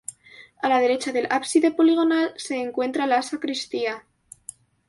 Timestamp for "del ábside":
1.11-1.69